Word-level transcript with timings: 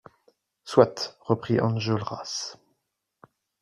Soit, 0.63 1.15
reprit 1.21 1.59
Enjolras. 1.61 2.57